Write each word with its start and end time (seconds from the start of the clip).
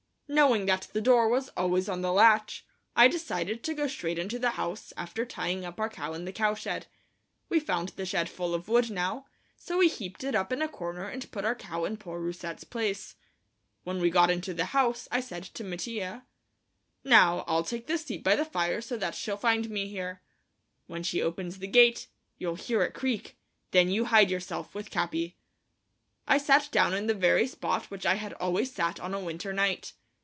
Knowing 0.33 0.65
that 0.65 0.87
the 0.93 1.01
door 1.01 1.27
was 1.27 1.49
always 1.57 1.89
on 1.89 1.99
the 2.01 2.13
latch, 2.13 2.65
I 2.95 3.09
decided 3.09 3.63
to 3.65 3.73
go 3.73 3.85
straight 3.87 4.17
into 4.17 4.39
the 4.39 4.51
house, 4.51 4.93
after 4.95 5.25
tying 5.25 5.65
our 5.65 5.89
cow 5.89 6.11
up 6.11 6.15
in 6.15 6.23
the 6.23 6.31
cowshed. 6.31 6.87
We 7.49 7.59
found 7.59 7.89
the 7.89 8.05
shed 8.05 8.29
full 8.29 8.53
of 8.55 8.69
wood 8.69 8.89
now, 8.89 9.25
so 9.57 9.77
we 9.79 9.89
heaped 9.89 10.23
it 10.23 10.33
up 10.33 10.53
in 10.53 10.61
a 10.61 10.69
corner, 10.69 11.05
and 11.05 11.29
put 11.31 11.43
our 11.43 11.53
cow 11.53 11.83
in 11.83 11.97
poor 11.97 12.21
Rousette's 12.21 12.63
place. 12.63 13.15
When 13.83 13.99
we 13.99 14.09
got 14.09 14.29
into 14.29 14.53
the 14.53 14.67
house, 14.67 15.09
I 15.11 15.19
said 15.19 15.43
to 15.43 15.65
Mattia: 15.65 16.23
"Now, 17.03 17.43
I'll 17.45 17.65
take 17.65 17.87
this 17.87 18.05
seat 18.05 18.23
by 18.23 18.37
the 18.37 18.45
fire 18.45 18.79
so 18.79 18.95
that 18.95 19.15
she'll 19.15 19.35
find 19.35 19.69
me 19.69 19.89
here. 19.89 20.21
When 20.87 21.03
she 21.03 21.21
opens 21.21 21.59
the 21.59 21.67
gate, 21.67 22.07
you'll 22.37 22.55
hear 22.55 22.83
it 22.83 22.93
creak; 22.93 23.37
then 23.71 23.89
you 23.89 24.05
hide 24.05 24.31
yourself 24.31 24.73
with 24.73 24.91
Capi." 24.91 25.35
I 26.25 26.37
sat 26.37 26.69
down 26.71 26.93
in 26.93 27.07
the 27.07 27.13
very 27.13 27.47
spot 27.47 27.91
where 27.91 27.99
I 28.05 28.13
had 28.15 28.31
always 28.35 28.71
sat 28.73 28.97
on 28.97 29.13
a 29.13 29.19
winter 29.19 29.51
night. 29.51 29.91